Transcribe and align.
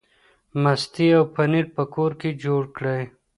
ماستې 0.61 1.07
او 1.17 1.23
پنیر 1.35 1.65
په 1.75 1.83
کور 1.93 2.11
کې 2.21 2.29
جوړ 2.43 2.63
کړئ. 2.77 3.01